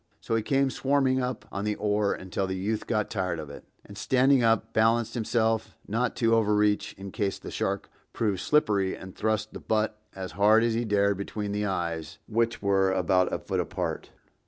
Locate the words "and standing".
3.85-4.41